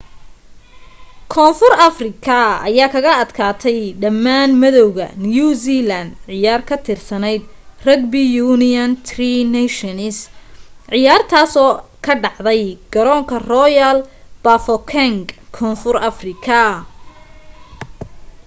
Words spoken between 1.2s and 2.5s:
koonfur afrika